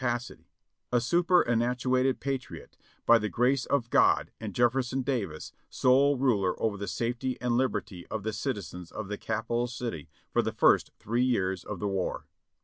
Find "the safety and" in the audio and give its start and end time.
6.75-7.55